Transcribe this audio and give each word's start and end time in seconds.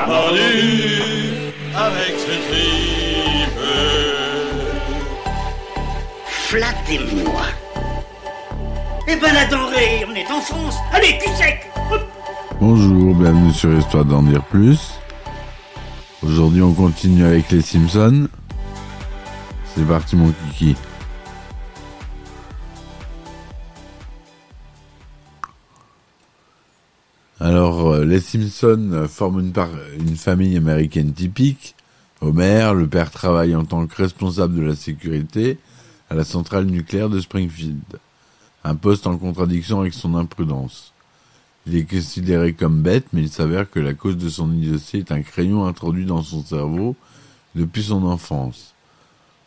pendu 0.00 1.52
avec 1.74 2.14
ce 2.18 2.34
tripe. 2.48 3.60
Flattez-moi. 6.26 7.42
Eh 9.08 9.16
ben 9.16 9.34
la 9.34 9.46
denrée, 9.46 10.04
on 10.08 10.14
est 10.14 10.30
en 10.30 10.40
France. 10.40 10.76
Allez, 10.92 11.18
cul 11.18 11.30
sec. 11.36 11.70
Bonjour, 12.60 13.14
bienvenue 13.14 13.52
sur 13.52 13.72
Histoire 13.76 14.04
d'en 14.04 14.22
dire 14.22 14.42
plus. 14.44 14.78
Aujourd'hui, 16.22 16.62
on 16.62 16.72
continue 16.72 17.24
avec 17.24 17.50
les 17.50 17.62
Simpsons. 17.62 18.28
C'est 19.74 19.86
parti, 19.86 20.14
mon 20.14 20.32
kiki. 20.52 20.76
Alors, 27.52 27.92
euh, 27.92 28.04
les 28.06 28.18
Simpsons 28.18 29.06
forment 29.10 29.52
une 29.98 30.16
famille 30.16 30.56
américaine 30.56 31.12
typique. 31.12 31.74
Homer, 32.22 32.72
le 32.74 32.86
père 32.86 33.10
travaille 33.10 33.54
en 33.54 33.66
tant 33.66 33.86
que 33.86 33.94
responsable 33.94 34.54
de 34.54 34.62
la 34.62 34.74
sécurité 34.74 35.58
à 36.08 36.14
la 36.14 36.24
centrale 36.24 36.64
nucléaire 36.64 37.10
de 37.10 37.20
Springfield. 37.20 37.82
Un 38.64 38.74
poste 38.74 39.06
en 39.06 39.18
contradiction 39.18 39.82
avec 39.82 39.92
son 39.92 40.14
imprudence. 40.14 40.94
Il 41.66 41.76
est 41.76 41.84
considéré 41.84 42.54
comme 42.54 42.80
bête, 42.80 43.08
mais 43.12 43.20
il 43.20 43.28
s'avère 43.28 43.70
que 43.70 43.80
la 43.80 43.92
cause 43.92 44.16
de 44.16 44.30
son 44.30 44.50
idiotie 44.50 44.96
est 44.96 45.12
un 45.12 45.20
crayon 45.20 45.66
introduit 45.66 46.06
dans 46.06 46.22
son 46.22 46.42
cerveau 46.42 46.96
depuis 47.54 47.82
son 47.82 48.02
enfance. 48.04 48.72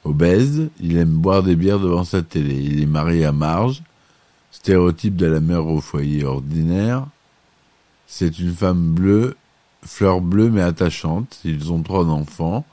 Obèse, 0.03 0.70
il 0.80 0.98
aime 0.98 1.09
boire 1.09 1.42
des 1.42 1.56
bières 1.56 1.80
devant 1.80 2.03
sa 2.03 2.22
télé. 2.22 2.53
Il 2.53 2.83
est 2.83 2.86
marié 2.86 3.26
à 3.26 3.31
Marge, 3.31 3.81
stéréotype 4.52 5.16
de 5.16 5.26
la 5.26 5.39
mère 5.39 5.66
au 5.66 5.81
foyer 5.81 6.23
ordinaire. 6.23 7.08
C'est 8.08 8.39
une 8.39 8.53
femme 8.53 8.94
bleue, 8.94 9.36
fleur 9.84 10.22
bleue 10.22 10.50
mais 10.50 10.61
attachante. 10.61 11.39
Ils 11.44 11.72
ont 11.72 11.81
trois 11.81 12.06
enfants. 12.06 12.66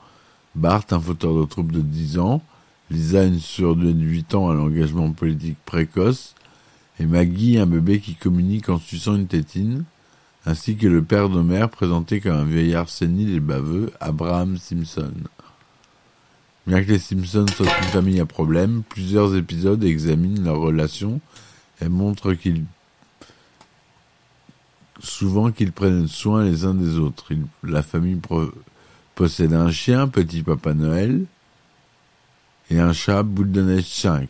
Bart, 0.55 0.85
un 0.91 0.99
fauteur 0.99 1.33
de 1.39 1.45
troupe 1.45 1.71
de 1.71 1.81
10 1.81 2.19
ans. 2.19 2.41
Lisa, 2.91 3.23
une 3.23 3.39
surdouée 3.39 3.93
de 3.93 4.03
8 4.03 4.35
ans 4.35 4.49
à 4.49 4.53
l'engagement 4.53 5.11
politique 5.11 5.57
précoce 5.65 6.35
et 6.99 7.05
Maggie, 7.05 7.57
un 7.57 7.65
bébé 7.65 7.99
qui 7.99 8.15
communique 8.15 8.69
en 8.69 8.77
suçant 8.77 9.15
une 9.15 9.27
tétine, 9.27 9.83
ainsi 10.45 10.75
que 10.75 10.87
le 10.87 11.03
père 11.03 11.29
d'Homer 11.29 11.67
présenté 11.71 12.19
comme 12.19 12.35
un 12.35 12.45
vieillard 12.45 12.89
sénile 12.89 13.35
et 13.35 13.39
baveux, 13.39 13.91
Abraham 13.99 14.57
Simpson. 14.57 15.13
Bien 16.67 16.83
que 16.83 16.91
les 16.91 16.99
Simpsons 16.99 17.47
soient 17.47 17.65
une 17.65 17.89
famille 17.89 18.19
à 18.19 18.25
problème, 18.25 18.83
plusieurs 18.87 19.35
épisodes 19.35 19.83
examinent 19.83 20.43
leur 20.43 20.59
relation 20.59 21.19
et 21.81 21.89
montrent 21.89 22.33
qu'ils 22.33 22.63
souvent 25.03 25.51
qu'ils 25.51 25.71
prennent 25.71 26.07
soin 26.07 26.43
les 26.43 26.65
uns 26.65 26.73
des 26.73 26.97
autres. 26.97 27.31
La 27.63 27.83
famille 27.83 28.19
possède 29.15 29.53
un 29.53 29.69
chien, 29.69 30.07
Petit 30.07 30.41
Papa 30.41 30.73
Noël, 30.73 31.25
et 32.71 32.79
un 32.79 32.93
chat, 32.93 33.21
Boule 33.23 33.51
de 33.51 33.61
Neige 33.61 33.89
5 33.89 34.27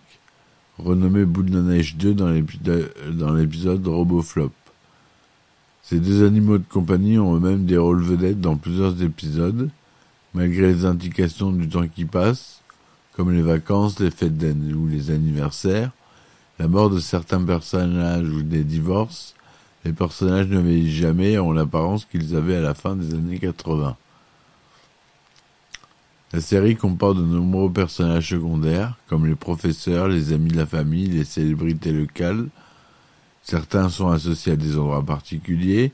renommé 0.78 1.26
Boule 1.26 1.50
de 1.50 1.62
Neige 1.62 1.96
2 1.98 2.14
dans 2.14 3.34
l'épisode, 3.34 3.88
Roboflop. 3.88 4.52
Ces 5.84 6.00
deux 6.00 6.26
animaux 6.26 6.58
de 6.58 6.64
compagnie 6.68 7.20
ont 7.20 7.36
eux-mêmes 7.36 7.66
des 7.66 7.78
rôles 7.78 8.02
vedettes 8.02 8.42
dans 8.42 8.56
plusieurs 8.56 9.02
épisodes, 9.02 9.70
malgré 10.34 10.74
les 10.74 10.86
indications 10.86 11.52
du 11.52 11.68
temps 11.68 11.88
qui 11.88 12.06
passe, 12.06 12.62
comme 13.14 13.32
les 13.32 13.42
vacances, 13.42 14.00
les 14.00 14.10
fêtes 14.10 14.42
ou 14.76 14.88
les 14.88 15.12
anniversaires, 15.12 15.92
la 16.58 16.68
mort 16.68 16.90
de 16.90 17.00
certains 17.00 17.44
personnages 17.44 18.30
ou 18.30 18.42
des 18.42 18.64
divorces, 18.64 19.36
les 19.86 19.94
personnages 19.94 20.48
ne 20.48 20.60
vieillissent 20.60 20.96
jamais 20.96 21.34
et 21.34 21.40
ont 21.40 21.52
l'apparence 21.52 22.06
qu'ils 22.06 22.36
avaient 22.36 22.56
à 22.56 22.62
la 22.62 22.74
fin 22.74 22.96
des 22.96 23.14
années 23.14 23.40
80. 23.40 23.98
La 26.32 26.42
série 26.42 26.76
comporte 26.76 27.18
de 27.18 27.24
nombreux 27.24 27.72
personnages 27.72 28.30
secondaires, 28.30 28.98
comme 29.08 29.28
les 29.28 29.36
professeurs, 29.36 30.08
les 30.08 30.34
amis 30.34 30.50
de 30.50 30.58
la 30.58 30.66
famille, 30.66 31.08
les 31.08 31.26
célébrités 31.26 31.92
locales. 31.92 32.48
Certains 33.44 33.90
sont 33.90 34.10
associés 34.10 34.54
à 34.54 34.56
des 34.56 34.78
endroits 34.78 35.06
particuliers, 35.06 35.92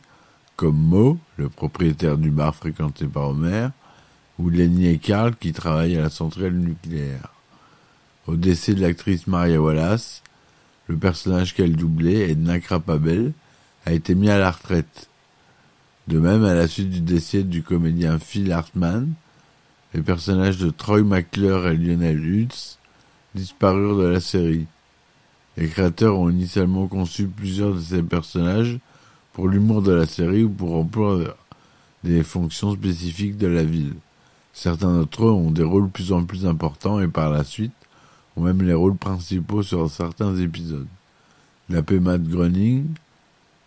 comme 0.56 0.78
Mo, 0.78 1.18
le 1.38 1.50
propriétaire 1.50 2.18
du 2.18 2.30
bar 2.32 2.56
fréquenté 2.56 3.06
par 3.06 3.30
Homer, 3.30 3.68
ou 4.38 4.50
Lenny 4.50 4.88
et 4.88 4.98
Carl 4.98 5.36
qui 5.36 5.52
travaillent 5.52 5.98
à 5.98 6.04
la 6.04 6.10
centrale 6.10 6.54
nucléaire. 6.54 7.34
Au 8.28 8.36
décès 8.36 8.74
de 8.74 8.82
l'actrice 8.82 9.28
Maria 9.28 9.62
Wallace, 9.62 10.22
le 10.88 10.96
personnage 10.96 11.54
qu'elle 11.54 11.76
doublait, 11.76 12.30
Edna 12.30 12.60
Krapabel, 12.60 13.34
a 13.86 13.94
été 13.94 14.16
mis 14.16 14.30
à 14.30 14.38
la 14.38 14.52
retraite. 14.52 15.10
De 16.08 16.20
même, 16.20 16.44
à 16.44 16.54
la 16.54 16.68
suite 16.68 16.90
du 16.90 17.02
décès 17.02 17.44
du 17.44 17.62
comédien 17.64 18.20
Phil 18.20 18.52
Hartman, 18.52 19.14
les 19.94 20.02
personnages 20.02 20.58
de 20.58 20.70
Troy 20.70 21.04
McClure 21.04 21.68
et 21.68 21.78
Lionel 21.78 22.24
Hutz 22.24 22.78
disparurent 23.36 23.98
de 23.98 24.08
la 24.08 24.20
série. 24.20 24.68
Les 25.58 25.68
créateurs 25.68 26.18
ont 26.18 26.30
initialement 26.30 26.88
conçu 26.88 27.28
plusieurs 27.28 27.74
de 27.74 27.80
ces 27.80 28.04
personnages 28.04 28.80
pour 29.34 29.48
l'humour 29.48 29.82
de 29.82 29.92
la 29.92 30.06
série 30.06 30.44
ou 30.44 30.50
pour 30.50 30.76
emploi 30.76 31.36
des 32.04 32.24
fonctions 32.24 32.74
spécifiques 32.74 33.38
de 33.38 33.48
la 33.48 33.64
ville. 33.64 33.96
Certains 34.54 34.94
d'entre 34.94 35.26
eux 35.26 35.32
ont 35.32 35.52
des 35.52 35.64
rôles 35.64 35.90
plus 35.90 36.12
en 36.12 36.26
plus 36.26 36.46
importants 36.46 37.00
et 37.00 37.08
par 37.08 37.30
la 37.30 37.44
suite 37.44 37.74
ont 38.36 38.42
même 38.42 38.62
les 38.62 38.74
rôles 38.74 38.96
principaux 38.96 39.64
sur 39.64 39.90
certains 39.90 40.36
épisodes. 40.38 40.88
D'après 41.70 42.00
Matt 42.00 42.24
Groening, 42.24 42.86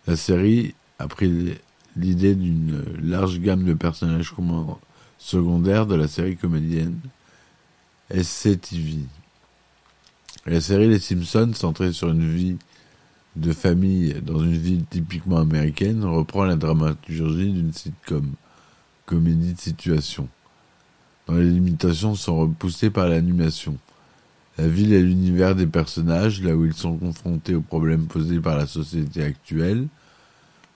la 0.07 0.15
série 0.15 0.75
a 0.99 1.07
pris 1.07 1.57
l'idée 1.95 2.35
d'une 2.35 2.83
large 3.01 3.39
gamme 3.39 3.63
de 3.63 3.73
personnages 3.73 4.31
comment- 4.35 4.79
secondaire 5.17 5.85
de 5.85 5.95
la 5.95 6.07
série 6.07 6.35
comédienne 6.35 6.99
SCTV. 8.09 8.99
La 10.45 10.59
série 10.59 10.89
Les 10.89 10.99
Simpsons, 10.99 11.53
centrée 11.53 11.93
sur 11.93 12.09
une 12.09 12.29
vie 12.29 12.57
de 13.37 13.53
famille 13.53 14.13
dans 14.21 14.39
une 14.39 14.57
ville 14.57 14.83
typiquement 14.89 15.37
américaine, 15.37 16.03
reprend 16.03 16.43
la 16.43 16.57
dramaturgie 16.57 17.51
d'une 17.53 17.71
sitcom, 17.71 18.33
comédie 19.05 19.53
de 19.53 19.59
situation, 19.59 20.27
dont 21.27 21.35
les 21.35 21.49
limitations 21.49 22.15
sont 22.15 22.37
repoussées 22.37 22.89
par 22.89 23.07
l'animation. 23.07 23.77
La 24.57 24.67
ville 24.67 24.93
est 24.93 25.01
l'univers 25.01 25.55
des 25.55 25.65
personnages, 25.65 26.41
là 26.41 26.55
où 26.55 26.65
ils 26.65 26.73
sont 26.73 26.95
confrontés 26.97 27.55
aux 27.55 27.61
problèmes 27.61 28.05
posés 28.05 28.39
par 28.39 28.55
la 28.55 28.67
société 28.67 29.23
actuelle. 29.23 29.87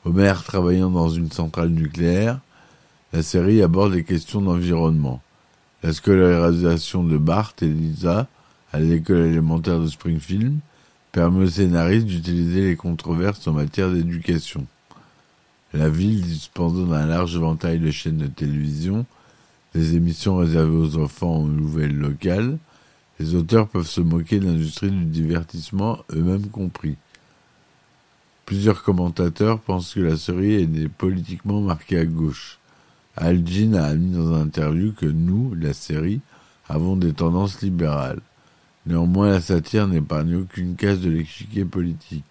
Homer 0.03 0.33
travaillant 0.43 0.89
dans 0.89 1.09
une 1.09 1.31
centrale 1.31 1.69
nucléaire, 1.69 2.39
la 3.13 3.21
série 3.21 3.61
aborde 3.61 3.93
les 3.93 4.03
questions 4.03 4.41
d'environnement. 4.41 5.21
La 5.83 5.93
scolarisation 5.93 7.03
de 7.03 7.17
Bart 7.17 7.53
et 7.61 7.67
Lisa 7.67 8.27
à 8.73 8.79
l'école 8.79 9.27
élémentaire 9.27 9.79
de 9.79 9.87
Springfield 9.87 10.55
permet 11.11 11.45
aux 11.45 11.49
scénaristes 11.49 12.07
d'utiliser 12.07 12.61
les 12.61 12.75
controverses 12.75 13.47
en 13.47 13.53
matière 13.53 13.91
d'éducation. 13.91 14.65
La 15.73 15.89
ville 15.89 16.21
disposant 16.21 16.87
d'un 16.87 17.05
large 17.05 17.35
éventail 17.35 17.79
de 17.79 17.91
chaînes 17.91 18.17
de 18.17 18.27
télévision, 18.27 19.05
des 19.75 19.95
émissions 19.95 20.37
réservées 20.37 20.77
aux 20.77 20.97
enfants 20.97 21.37
aux 21.37 21.47
nouvelles 21.47 21.95
locales, 21.95 22.57
les 23.19 23.35
auteurs 23.35 23.67
peuvent 23.67 23.87
se 23.87 24.01
moquer 24.01 24.39
de 24.39 24.45
l'industrie 24.45 24.91
du 24.91 25.05
divertissement, 25.05 25.99
eux-mêmes 26.11 26.47
compris. 26.47 26.95
Plusieurs 28.45 28.83
commentateurs 28.83 29.59
pensent 29.59 29.95
que 29.95 29.99
la 29.99 30.17
série 30.17 30.53
est 30.53 30.87
politiquement 30.87 31.59
marquée 31.59 31.99
à 31.99 32.05
gauche. 32.05 32.59
Al 33.15 33.45
Jean 33.45 33.73
a 33.73 33.85
admis 33.85 34.15
dans 34.15 34.35
une 34.35 34.41
interview 34.41 34.93
que 34.93 35.07
nous, 35.07 35.53
la 35.55 35.73
série, 35.73 36.21
avons 36.69 36.95
des 36.95 37.13
tendances 37.13 37.61
libérales. 37.61 38.21
Néanmoins, 38.85 39.31
la 39.31 39.41
satire 39.41 39.87
n'épargne 39.87 40.35
aucune 40.35 40.75
case 40.75 41.01
de 41.01 41.09
l'échiquier 41.09 41.65
politique. 41.65 42.23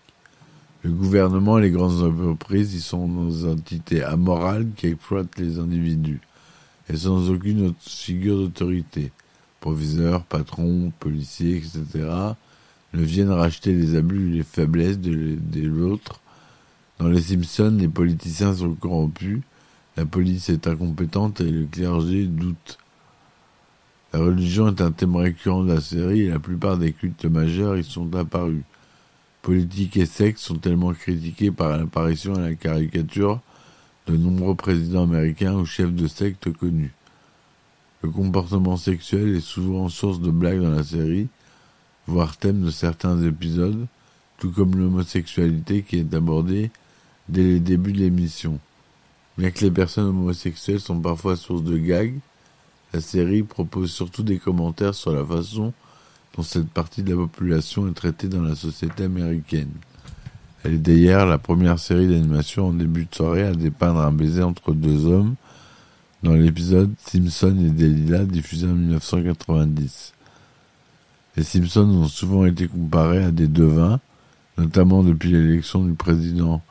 Le 0.83 0.93
gouvernement 0.93 1.59
et 1.59 1.63
les 1.63 1.71
grandes 1.71 2.03
entreprises 2.03 2.75
y 2.75 2.81
sont 2.81 3.27
des 3.27 3.45
entités 3.45 4.05
amorales 4.05 4.69
qui 4.77 4.87
exploitent 4.87 5.37
les 5.39 5.59
individus, 5.59 6.21
et 6.89 6.97
sans 6.97 7.29
aucune 7.29 7.75
figure 7.81 8.39
d'autorité. 8.39 9.11
Proviseurs, 9.67 10.23
patrons, 10.23 10.93
policiers, 11.01 11.57
etc. 11.57 11.83
ne 12.95 13.03
viennent 13.03 13.33
racheter 13.33 13.73
les 13.73 13.97
abus 13.97 14.31
et 14.31 14.37
les 14.37 14.43
faiblesses 14.45 15.01
de, 15.01 15.67
l'autre. 15.67 16.21
Dans 17.01 17.09
les 17.09 17.21
Simpsons, 17.21 17.77
les 17.77 17.89
politiciens 17.89 18.55
sont 18.55 18.75
corrompus, 18.75 19.41
La 19.97 20.07
police 20.07 20.51
est 20.51 20.69
incompétente 20.69 21.41
et 21.41 21.51
le 21.51 21.67
clergé 21.67 22.27
doute. 22.27 22.79
La 24.13 24.21
religion 24.21 24.69
est 24.69 24.81
un 24.81 24.93
thème 24.93 25.17
récurrent 25.17 25.65
de 25.65 25.75
la 25.75 25.81
série 25.81 26.21
et 26.21 26.31
la 26.31 26.39
plupart 26.39 26.79
des 26.79 26.93
cultes 26.93 27.25
majeurs 27.25 27.77
y 27.77 27.83
sont 27.83 28.15
apparus. 28.15 28.63
Politique 29.43 29.97
et 29.97 30.07
sexe 30.07 30.43
sont 30.43 30.59
tellement 30.59 30.93
critiqués 30.93 31.51
par 31.51 31.77
l'apparition 31.77 32.37
et 32.37 32.51
la 32.51 32.55
caricature 32.55 33.41
de 34.07 34.17
nombreux 34.17 34.55
présidents 34.55 35.03
américains 35.03 35.55
ou 35.55 35.67
chefs 35.67 35.93
de 35.93 36.07
secte 36.07 36.53
connus. 36.53 36.96
Le 38.03 38.11
comportement 38.11 38.77
sexuel 38.77 39.37
est 39.37 39.41
souvent 39.41 39.89
source 39.89 40.21
de 40.21 40.31
blagues 40.31 40.61
dans 40.61 40.71
la 40.71 40.85
série, 40.85 41.29
voire 42.07 42.37
thème 42.37 42.63
de 42.63 42.71
certains 42.71 43.23
épisodes, 43.23 43.87
tout 44.39 44.51
comme 44.51 44.77
l'homosexualité 44.77 45.83
qui 45.83 45.99
est 45.99 46.15
abordée 46.15 46.71
dès 47.29 47.43
les 47.43 47.61
débuts 47.61 47.93
de 47.93 47.99
l'émission. 47.99 48.59
Bien 49.39 49.51
que 49.51 49.65
les 49.65 49.71
personnes 49.71 50.09
homosexuelles 50.09 50.81
sont 50.81 51.01
parfois 51.01 51.37
source 51.37 51.63
de 51.63 51.77
gags, 51.79 52.15
la 52.93 53.01
série 53.01 53.43
propose 53.43 53.91
surtout 53.91 54.23
des 54.23 54.39
commentaires 54.39 54.95
sur 54.95 55.13
la 55.13 55.25
façon 55.25 55.73
dont 56.37 56.43
cette 56.43 56.69
partie 56.69 57.03
de 57.03 57.11
la 57.11 57.17
population 57.17 57.89
est 57.89 57.95
traitée 57.95 58.29
dans 58.29 58.43
la 58.43 58.55
société 58.55 59.05
américaine. 59.05 59.73
Elle 60.65 60.75
est 60.75 60.79
d'ailleurs 60.79 61.27
la 61.27 61.39
première 61.39 61.79
série 61.79 62.09
d'animation 62.09 62.69
en 62.69 62.73
début 62.73 63.07
de 63.07 63.15
soirée 63.15 63.47
à 63.47 63.53
dépeindre 63.53 64.01
un 64.01 64.13
baiser 64.13 64.43
entre 64.43 64.73
deux 64.73 65.07
hommes 65.07 65.35
dans 66.27 66.35
l'épisode 66.35 66.93
Simpson 66.99 67.57
et 67.65 67.71
Delilah 67.71 68.25
diffusé 68.25 68.67
en 68.67 68.75
1990. 68.75 70.13
Les 71.37 71.45
Simpsons 71.45 71.89
ont 71.89 72.09
souvent 72.09 72.45
été 72.47 72.67
comparés 72.67 73.23
à 73.23 73.31
des 73.31 73.47
devins, 73.47 74.01
notamment 74.59 75.05
depuis 75.05 75.31
l'élection 75.31 75.85
du 75.85 75.95
président 75.95 76.63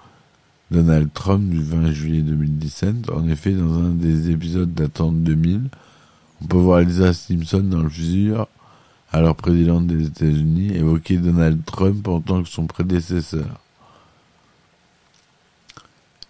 Donald 0.71 1.09
Trump 1.13 1.49
du 1.49 1.63
20 1.63 1.91
juillet 1.91 2.21
2017. 2.21 3.09
En 3.11 3.29
effet, 3.29 3.53
dans 3.53 3.79
un 3.79 3.91
des 3.91 4.29
épisodes 4.29 4.73
datant 4.73 5.13
de 5.13 5.19
2000, 5.19 5.69
on 6.41 6.45
peut 6.47 6.57
voir 6.57 6.81
Lisa 6.81 7.13
Simpson 7.13 7.61
dans 7.61 7.83
le 7.83 7.89
futur, 7.89 8.49
alors 9.13 9.37
présidente 9.37 9.87
des 9.87 10.07
États-Unis, 10.07 10.75
évoquer 10.75 11.17
Donald 11.17 11.63
Trump 11.63 12.05
en 12.09 12.19
tant 12.19 12.43
que 12.43 12.49
son 12.49 12.67
prédécesseur. 12.67 13.61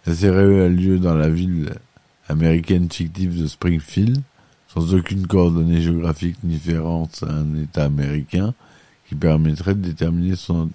La 0.05 0.13
série 0.13 0.59
a 0.61 0.69
lieu 0.69 0.99
dans 0.99 1.15
la 1.15 1.29
ville 1.29 1.73
américaine 2.27 2.89
fictive 2.91 3.41
de 3.41 3.47
Springfield, 3.47 4.21
sans 4.67 4.93
aucune 4.93 5.27
coordonnée 5.27 5.81
géographique 5.81 6.37
ni 6.43 6.55
différence 6.55 7.23
à 7.23 7.31
un 7.31 7.55
État 7.55 7.85
américain 7.85 8.53
qui 9.07 9.15
permettrait 9.15 9.75
de 9.75 9.81
déterminer 9.81 10.35
son, 10.35 10.69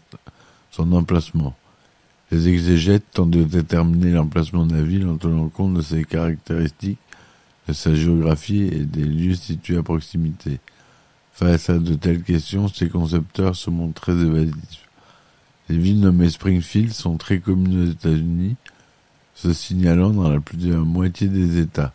son 0.71 0.93
emplacement. 0.93 1.55
Les 2.31 2.49
exégètes 2.49 3.05
tentent 3.13 3.31
de 3.31 3.43
déterminer 3.43 4.13
l'emplacement 4.13 4.65
de 4.65 4.77
la 4.77 4.83
ville 4.83 5.07
en 5.09 5.17
tenant 5.17 5.49
compte 5.49 5.75
de 5.75 5.83
ses 5.83 6.05
caractéristiques, 6.05 6.99
de 7.67 7.73
sa 7.73 7.95
géographie 7.95 8.63
et 8.63 8.85
des 8.85 9.05
lieux 9.05 9.35
situés 9.35 9.79
à 9.79 9.83
proximité. 9.83 10.61
Face 11.33 11.71
à 11.71 11.79
de 11.79 11.95
telles 11.95 12.23
questions, 12.23 12.69
ces 12.69 12.89
concepteurs 12.89 13.57
se 13.57 13.71
montrent 13.71 14.01
très 14.01 14.13
évasifs. 14.13 14.87
Les 15.69 15.79
villes 15.79 16.01
nommées 16.01 16.31
Springfield 16.31 16.93
sont 16.93 17.17
très 17.17 17.39
communes 17.39 17.83
aux 17.83 17.91
États-Unis, 17.91 18.57
se 19.41 19.55
signalant 19.55 20.11
dans 20.11 20.29
la 20.29 20.39
plus 20.39 20.59
de 20.59 20.75
la 20.75 20.81
moitié 20.81 21.29
des 21.29 21.59
États. 21.59 21.95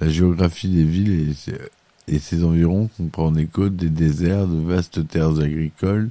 La 0.00 0.10
géographie 0.10 0.68
des 0.68 0.84
villes 0.84 1.34
et 2.08 2.18
ses, 2.18 2.44
environs 2.44 2.90
comprend 2.98 3.32
des 3.32 3.46
côtes, 3.46 3.76
des 3.76 3.88
déserts, 3.88 4.46
de 4.46 4.60
vastes 4.60 5.08
terres 5.08 5.40
agricoles, 5.40 6.10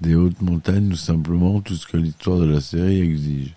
des 0.00 0.14
hautes 0.14 0.40
montagnes 0.40 0.92
ou 0.92 0.96
simplement 0.96 1.60
tout 1.60 1.74
ce 1.74 1.86
que 1.86 1.96
l'histoire 1.96 2.38
de 2.38 2.44
la 2.44 2.60
série 2.60 3.00
exige. 3.00 3.54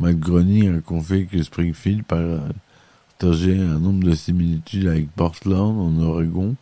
Matt 0.00 0.16
a 0.16 0.80
confié 0.84 1.24
que 1.24 1.42
Springfield 1.42 2.02
partageait 2.04 3.58
un 3.58 3.78
nombre 3.78 4.04
de 4.04 4.14
similitudes 4.14 4.88
avec 4.88 5.10
Portland 5.12 5.78
en 5.78 5.98
Oregon, 6.02 6.56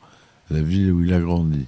la 0.51 0.63
ville 0.63 0.93
où 0.93 1.03
il 1.03 1.13
a 1.13 1.19
grandi. 1.19 1.67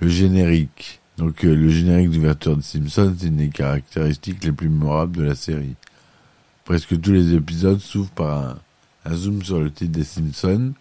Le 0.00 0.08
générique. 0.08 1.00
Donc 1.18 1.44
euh, 1.44 1.54
le 1.54 1.68
générique 1.68 2.10
d'ouverture 2.10 2.56
de 2.56 2.62
Simpsons, 2.62 3.14
c'est 3.18 3.28
une 3.28 3.36
des 3.36 3.48
caractéristiques 3.48 4.42
les 4.44 4.52
plus 4.52 4.68
mémorables 4.68 5.16
de 5.16 5.22
la 5.22 5.34
série. 5.34 5.76
Presque 6.64 7.00
tous 7.00 7.12
les 7.12 7.34
épisodes 7.34 7.78
s'ouvrent 7.78 8.10
par 8.10 8.38
un, 8.38 8.58
un, 9.04 9.14
zoom 9.14 9.42
sur 9.42 9.60
le 9.60 9.70
titre 9.70 9.92
des 9.92 10.04
Simpsons, 10.04 10.72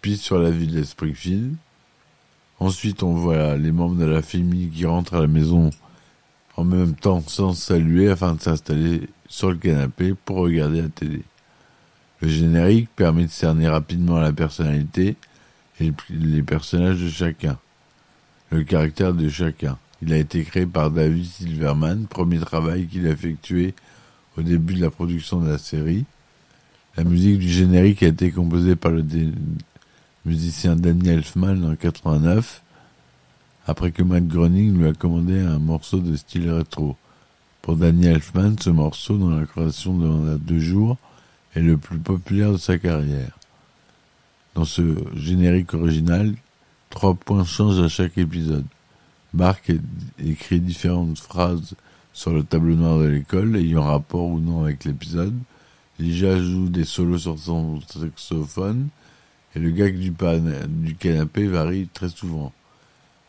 puis 0.00 0.16
sur 0.16 0.38
la 0.38 0.50
ville 0.50 0.72
de 0.72 0.82
Springfield. 0.82 1.56
Ensuite, 2.58 3.02
on 3.02 3.14
voit 3.14 3.56
les 3.56 3.72
membres 3.72 3.96
de 3.96 4.04
la 4.04 4.22
famille 4.22 4.68
qui 4.68 4.86
rentrent 4.86 5.14
à 5.14 5.20
la 5.20 5.26
maison 5.26 5.70
en 6.56 6.64
même 6.64 6.94
temps 6.94 7.22
sans 7.26 7.52
saluer 7.52 8.08
afin 8.08 8.34
de 8.34 8.40
s'installer 8.40 9.08
sur 9.28 9.50
le 9.50 9.56
canapé 9.56 10.14
pour 10.24 10.38
regarder 10.38 10.82
la 10.82 10.88
télé. 10.88 11.22
Le 12.20 12.28
générique 12.28 12.88
permet 12.96 13.24
de 13.24 13.30
cerner 13.30 13.68
rapidement 13.68 14.18
la 14.18 14.32
personnalité 14.32 15.16
et 15.80 15.92
les 16.08 16.42
personnages 16.42 17.00
de 17.00 17.10
chacun 17.10 17.58
le 18.50 18.64
caractère 18.64 19.14
de 19.14 19.28
chacun. 19.28 19.78
Il 20.02 20.12
a 20.12 20.18
été 20.18 20.44
créé 20.44 20.66
par 20.66 20.90
David 20.90 21.24
Silverman, 21.24 22.06
premier 22.06 22.38
travail 22.38 22.86
qu'il 22.86 23.06
a 23.06 23.10
effectué 23.10 23.74
au 24.36 24.42
début 24.42 24.74
de 24.74 24.82
la 24.82 24.90
production 24.90 25.40
de 25.40 25.48
la 25.48 25.58
série. 25.58 26.04
La 26.96 27.04
musique 27.04 27.38
du 27.38 27.48
générique 27.48 28.02
a 28.02 28.08
été 28.08 28.30
composée 28.30 28.76
par 28.76 28.92
le 28.92 29.04
musicien 30.24 30.76
Daniel 30.76 31.18
Elfman 31.18 31.64
en 31.64 31.76
89, 31.76 32.62
après 33.66 33.90
que 33.90 34.02
Matt 34.02 34.26
Groening 34.26 34.78
lui 34.78 34.86
a 34.86 34.92
commandé 34.92 35.40
un 35.40 35.58
morceau 35.58 35.98
de 35.98 36.14
style 36.16 36.50
rétro. 36.50 36.96
Pour 37.62 37.76
Daniel 37.76 38.16
Elfman, 38.16 38.56
ce 38.60 38.70
morceau, 38.70 39.16
dont 39.18 39.30
la 39.30 39.46
création 39.46 39.96
demanda 39.96 40.36
deux 40.38 40.60
jours, 40.60 40.98
est 41.54 41.60
le 41.60 41.76
plus 41.78 41.98
populaire 41.98 42.52
de 42.52 42.58
sa 42.58 42.78
carrière. 42.78 43.38
Dans 44.54 44.64
ce 44.64 44.82
générique 45.16 45.74
original, 45.74 46.34
Trois 46.90 47.14
points 47.14 47.44
changent 47.44 47.80
à 47.80 47.88
chaque 47.88 48.16
épisode. 48.16 48.64
Bart 49.34 49.58
écrit 50.18 50.60
différentes 50.60 51.18
phrases 51.18 51.74
sur 52.12 52.32
le 52.32 52.42
tableau 52.42 52.74
noir 52.74 52.98
de 52.98 53.06
l'école 53.06 53.56
ayant 53.56 53.82
rapport 53.82 54.26
ou 54.26 54.40
non 54.40 54.62
avec 54.62 54.84
l'épisode. 54.84 55.34
Lija 55.98 56.38
joue 56.38 56.68
des 56.68 56.84
solos 56.84 57.18
sur 57.18 57.38
son 57.38 57.80
saxophone 57.82 58.88
et 59.54 59.58
le 59.58 59.70
gag 59.70 59.98
du, 59.98 60.12
du 60.68 60.94
canapé 60.94 61.46
varie 61.46 61.88
très 61.92 62.08
souvent. 62.08 62.52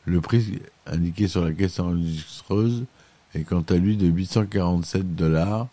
Le 0.05 0.21
prix 0.21 0.59
indiqué 0.85 1.27
sur 1.27 1.43
la 1.43 1.51
caisse 1.51 1.79
enregistreuse 1.79 2.85
est 3.35 3.43
quant 3.43 3.63
à 3.63 3.75
lui 3.75 3.97
de 3.97 4.07
847 4.07 5.15
dollars, 5.15 5.67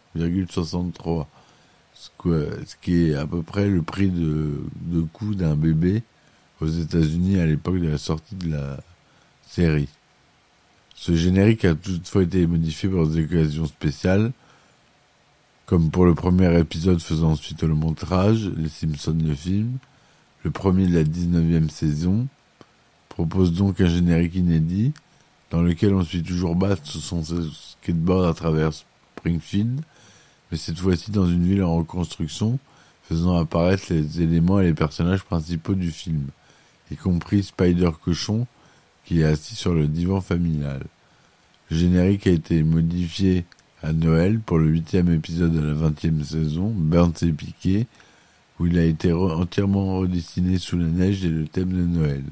ce 1.94 2.10
qui 2.82 3.04
est 3.04 3.14
à 3.14 3.26
peu 3.26 3.42
près 3.42 3.68
le 3.68 3.82
prix 3.82 4.10
de, 4.10 4.64
de 4.86 5.00
coût 5.02 5.36
d'un 5.36 5.54
bébé 5.54 6.02
aux 6.60 6.66
États-Unis 6.66 7.40
à 7.40 7.46
l'époque 7.46 7.80
de 7.80 7.88
la 7.88 7.98
sortie 7.98 8.34
de 8.36 8.50
la 8.50 8.78
série. 9.46 9.88
Ce 10.94 11.14
générique 11.14 11.64
a 11.64 11.74
toutefois 11.74 12.22
été 12.22 12.46
modifié 12.46 12.88
pour 12.88 13.06
des 13.06 13.24
occasions 13.24 13.66
spéciales, 13.66 14.32
comme 15.66 15.90
pour 15.90 16.04
le 16.04 16.14
premier 16.14 16.58
épisode 16.58 17.00
faisant 17.00 17.36
suite 17.36 17.62
au 17.62 17.68
montage, 17.68 18.50
Les 18.56 18.68
Simpsons 18.68 19.16
le 19.24 19.34
film, 19.34 19.78
le 20.44 20.50
premier 20.50 20.86
de 20.86 20.94
la 20.94 21.04
19e 21.04 21.68
saison, 21.68 22.26
propose 23.08 23.52
donc 23.52 23.80
un 23.80 23.88
générique 23.88 24.34
inédit, 24.34 24.92
dans 25.50 25.62
lequel 25.62 25.94
on 25.94 26.04
suit 26.04 26.22
toujours 26.22 26.54
Bart 26.54 26.78
sur 26.84 27.00
son 27.00 27.22
skateboard 27.22 28.26
à 28.26 28.34
travers 28.34 28.72
Springfield, 28.72 29.80
mais 30.50 30.58
cette 30.58 30.78
fois-ci 30.78 31.10
dans 31.10 31.26
une 31.26 31.44
ville 31.44 31.62
en 31.62 31.76
reconstruction, 31.76 32.58
faisant 33.08 33.36
apparaître 33.36 33.84
les 33.90 34.22
éléments 34.22 34.60
et 34.60 34.66
les 34.66 34.74
personnages 34.74 35.24
principaux 35.24 35.74
du 35.74 35.90
film 35.90 36.28
y 36.90 36.96
compris 36.96 37.42
Spider 37.42 37.90
Cochon, 38.02 38.46
qui 39.04 39.20
est 39.20 39.24
assis 39.24 39.54
sur 39.54 39.74
le 39.74 39.88
divan 39.88 40.20
familial. 40.20 40.82
Le 41.70 41.76
générique 41.76 42.26
a 42.26 42.30
été 42.30 42.62
modifié 42.62 43.44
à 43.82 43.92
Noël 43.92 44.40
pour 44.40 44.58
le 44.58 44.68
huitième 44.68 45.12
épisode 45.12 45.52
de 45.52 45.60
la 45.60 45.74
vingtième 45.74 46.22
saison, 46.24 46.72
Burns 46.74 47.14
et 47.22 47.32
Piqué, 47.32 47.86
où 48.58 48.66
il 48.66 48.78
a 48.78 48.84
été 48.84 49.12
entièrement 49.12 49.98
redessiné 49.98 50.58
sous 50.58 50.78
la 50.78 50.86
neige 50.86 51.24
et 51.24 51.28
le 51.28 51.46
thème 51.46 51.72
de 51.72 51.98
Noël. 51.98 52.22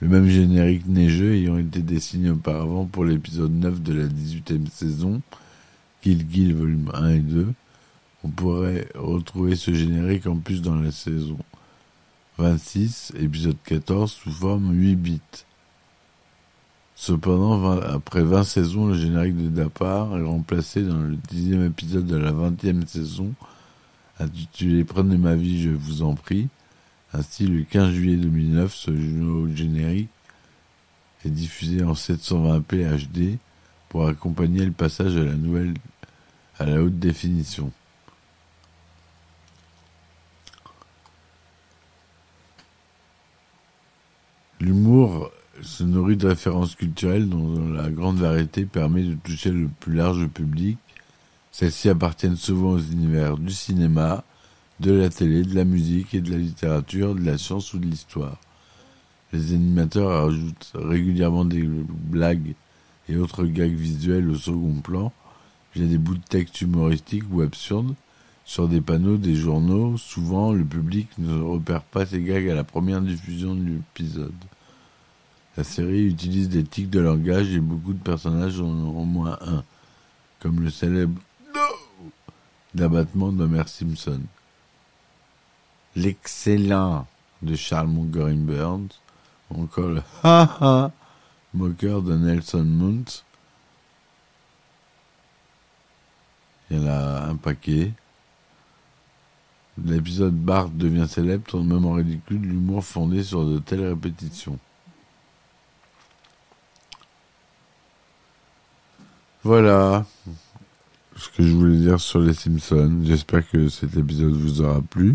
Le 0.00 0.08
même 0.08 0.28
générique 0.28 0.86
neigeux 0.86 1.34
ayant 1.34 1.58
été 1.58 1.80
dessiné 1.80 2.30
auparavant 2.30 2.86
pour 2.86 3.04
l'épisode 3.04 3.52
9 3.52 3.82
de 3.82 3.94
la 3.94 4.06
18e 4.06 4.68
saison, 4.70 5.22
Kill 6.00 6.26
Kill 6.26 6.54
volume 6.54 6.90
1 6.94 7.08
et 7.10 7.18
2, 7.20 7.52
on 8.24 8.28
pourrait 8.28 8.88
retrouver 8.94 9.56
ce 9.56 9.72
générique 9.72 10.26
en 10.26 10.36
plus 10.36 10.62
dans 10.62 10.74
la 10.74 10.90
saison 10.90 11.38
26, 12.42 13.12
épisode 13.20 13.56
14, 13.64 14.10
sous 14.10 14.32
forme 14.32 14.74
8 14.74 14.96
bits. 14.96 15.20
Cependant, 16.96 17.80
après 17.80 18.24
20 18.24 18.42
saisons, 18.42 18.86
le 18.86 18.94
générique 18.94 19.36
de 19.36 19.48
départ 19.48 20.18
est 20.18 20.24
remplacé 20.24 20.82
dans 20.82 20.98
le 20.98 21.14
dixième 21.14 21.64
épisode 21.64 22.04
de 22.06 22.16
la 22.16 22.32
20e 22.32 22.84
saison, 22.88 23.32
intitulé 24.18 24.82
Prenez 24.82 25.18
ma 25.18 25.36
vie, 25.36 25.62
je 25.62 25.70
vous 25.70 26.02
en 26.02 26.14
prie. 26.16 26.48
Ainsi, 27.12 27.46
le 27.46 27.62
15 27.62 27.92
juillet 27.92 28.16
2009, 28.16 28.74
ce 28.74 28.90
générique 29.54 30.10
est 31.24 31.30
diffusé 31.30 31.84
en 31.84 31.92
720p 31.92 33.06
HD 33.06 33.38
pour 33.88 34.08
accompagner 34.08 34.64
le 34.64 34.72
passage 34.72 35.16
à 35.16 35.22
la 35.22 35.34
nouvelle 35.34 35.74
à 36.58 36.66
la 36.66 36.82
haute 36.82 36.98
définition. 36.98 37.70
Se 45.62 45.84
nourrit 45.84 46.16
de 46.16 46.26
références 46.26 46.74
culturelles 46.74 47.28
dont 47.28 47.72
la 47.72 47.90
grande 47.90 48.18
variété 48.18 48.64
permet 48.64 49.02
de 49.02 49.14
toucher 49.14 49.50
le 49.50 49.68
plus 49.80 49.94
large 49.94 50.26
public. 50.28 50.78
Celles-ci 51.52 51.88
appartiennent 51.88 52.36
souvent 52.36 52.72
aux 52.72 52.78
univers 52.80 53.36
du 53.36 53.52
cinéma, 53.52 54.24
de 54.80 54.92
la 54.92 55.08
télé, 55.08 55.42
de 55.42 55.54
la 55.54 55.64
musique 55.64 56.14
et 56.14 56.20
de 56.20 56.30
la 56.30 56.38
littérature, 56.38 57.14
de 57.14 57.24
la 57.24 57.38
science 57.38 57.74
ou 57.74 57.78
de 57.78 57.86
l'histoire. 57.86 58.38
Les 59.32 59.52
animateurs 59.52 60.26
ajoutent 60.26 60.72
régulièrement 60.74 61.44
des 61.44 61.62
blagues 61.62 62.54
et 63.08 63.16
autres 63.16 63.44
gags 63.44 63.74
visuels 63.74 64.28
au 64.30 64.34
second 64.34 64.80
plan, 64.82 65.12
via 65.74 65.86
des 65.86 65.98
bouts 65.98 66.16
de 66.16 66.24
texte 66.28 66.60
humoristiques 66.60 67.24
ou 67.30 67.42
absurdes, 67.42 67.94
sur 68.44 68.68
des 68.68 68.80
panneaux 68.80 69.16
des 69.16 69.36
journaux. 69.36 69.96
Souvent, 69.96 70.52
le 70.52 70.64
public 70.64 71.08
ne 71.18 71.40
repère 71.40 71.82
pas 71.82 72.06
ces 72.06 72.20
gags 72.20 72.48
à 72.48 72.54
la 72.54 72.64
première 72.64 73.00
diffusion 73.00 73.54
de 73.54 73.64
l'épisode. 73.64 74.32
La 75.56 75.64
série 75.64 76.06
utilise 76.06 76.48
des 76.48 76.64
tics 76.64 76.88
de 76.88 77.00
langage 77.00 77.52
et 77.52 77.60
beaucoup 77.60 77.92
de 77.92 78.02
personnages 78.02 78.60
en 78.60 78.64
ont 78.64 79.00
au 79.00 79.04
moins 79.04 79.38
un, 79.42 79.62
comme 80.40 80.60
le 80.60 80.70
célèbre 80.70 81.20
No 81.54 81.60
d'abattement 82.74 83.32
d'Homer 83.32 83.64
Simpson. 83.66 84.20
L'excellent 85.94 87.06
de 87.42 87.54
Charles 87.54 87.88
Montgomery 87.88 88.36
Burns, 88.36 88.88
encore 89.50 89.88
le 89.88 90.02
ha 90.22 90.42
ha 90.60 90.90
moqueur 91.52 92.00
de 92.00 92.16
Nelson 92.16 92.64
Muntz. 92.64 93.24
Il 96.70 96.78
y 96.78 96.80
en 96.80 96.86
a 96.86 97.26
un 97.26 97.36
paquet. 97.36 97.92
L'épisode 99.84 100.34
Bart 100.34 100.70
devient 100.70 101.06
célèbre 101.06 101.44
tourne 101.44 101.66
même 101.66 101.84
en 101.84 101.92
ridicule 101.92 102.40
l'humour 102.40 102.82
fondé 102.82 103.22
sur 103.22 103.44
de 103.44 103.58
telles 103.58 103.86
répétitions. 103.86 104.58
Voilà 109.44 110.04
ce 111.16 111.28
que 111.28 111.42
je 111.42 111.52
voulais 111.52 111.78
dire 111.78 112.00
sur 112.00 112.20
les 112.20 112.32
Simpsons. 112.32 113.00
J'espère 113.02 113.48
que 113.50 113.68
cet 113.68 113.96
épisode 113.96 114.34
vous 114.34 114.60
aura 114.60 114.80
plu. 114.80 115.14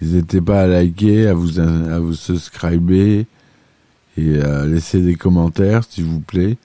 N'hésitez 0.00 0.40
pas 0.40 0.62
à 0.62 0.66
liker, 0.66 1.28
à 1.28 1.34
vous, 1.34 1.60
à 1.60 1.98
vous 2.00 2.14
subscriber 2.14 3.26
et 4.16 4.40
à 4.40 4.66
laisser 4.66 5.00
des 5.00 5.14
commentaires 5.14 5.84
s'il 5.88 6.04
vous 6.04 6.20
plaît. 6.20 6.56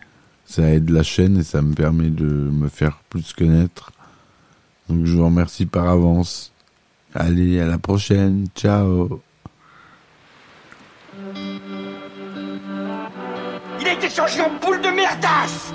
Ça 0.46 0.64
aide 0.72 0.90
la 0.90 1.04
chaîne 1.04 1.38
et 1.38 1.44
ça 1.44 1.62
me 1.62 1.76
permet 1.76 2.10
de 2.10 2.26
me 2.26 2.68
faire 2.68 2.98
plus 3.10 3.32
connaître. 3.32 3.92
Donc 4.90 5.06
je 5.06 5.18
vous 5.18 5.26
remercie 5.26 5.68
par 5.68 5.88
avance. 5.88 6.52
Allez, 7.14 7.60
à 7.60 7.68
la 7.68 7.78
prochaine. 7.78 8.48
Ciao. 8.56 9.22
Il 13.80 13.88
a 13.88 13.94
été 13.94 14.10
changé 14.10 14.42
en 14.42 14.50
boule 14.60 14.82
de 14.82 14.90
merdasse 14.90 15.74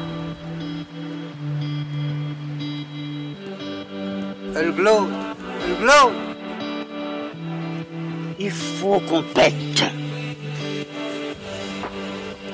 Elle 4.55 4.73
glow, 4.73 5.09
elle 5.65 5.77
glow. 5.83 6.13
Il 8.39 8.51
faut 8.51 9.01
qu'on 9.09 9.23
pète. 9.23 9.85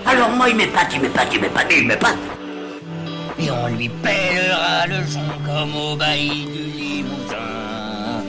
Alors 0.07 0.31
moi, 0.31 0.49
il 0.49 0.57
m'épate, 0.57 0.95
il 0.95 1.01
m'épate, 1.01 1.29
il 1.35 1.41
m'épate, 1.41 1.73
il 1.77 1.87
m'épate. 1.87 2.17
Et 3.41 3.51
on 3.51 3.67
lui 3.69 3.89
pèlera 3.89 4.87
le 4.87 5.05
son 5.07 5.21
comme 5.45 5.75
au 5.75 5.97
bailli 5.97 6.45
du 6.47 6.65
Limousin. 6.79 7.37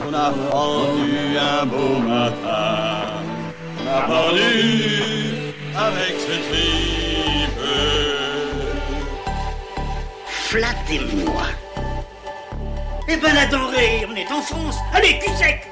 On 0.08 0.14
a 0.14 0.30
pendu 0.50 1.38
un 1.38 1.66
beau 1.66 1.98
matin. 1.98 3.06
On 3.78 3.88
a 3.88 4.00
pendu 4.02 5.54
avec 5.76 6.14
ses 6.18 6.40
tripes. 6.48 7.60
Flattez-moi. 10.26 11.46
Eh 13.12 13.16
ben 13.16 13.34
la 13.34 13.46
denrée, 13.46 14.06
on 14.08 14.14
est 14.14 14.30
en 14.30 14.40
France. 14.40 14.76
Allez, 14.94 15.18
cul 15.18 15.34
sec 15.36 15.66